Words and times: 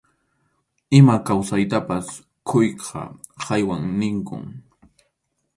Ima 0.99 1.15
kawsaytapas 1.27 2.07
quyqa 2.47 3.01
hayway 3.45 3.83
ninkum. 3.99 4.45